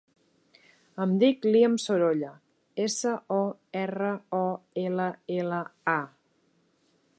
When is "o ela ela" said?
4.41-5.63